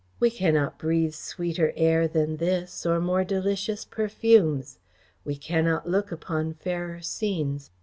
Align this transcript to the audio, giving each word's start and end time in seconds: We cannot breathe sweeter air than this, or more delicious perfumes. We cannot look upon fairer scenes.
We 0.19 0.31
cannot 0.31 0.79
breathe 0.79 1.13
sweeter 1.13 1.73
air 1.75 2.07
than 2.07 2.37
this, 2.37 2.87
or 2.87 2.99
more 2.99 3.23
delicious 3.23 3.85
perfumes. 3.85 4.79
We 5.23 5.35
cannot 5.37 5.87
look 5.87 6.11
upon 6.11 6.55
fairer 6.55 7.01
scenes. 7.01 7.69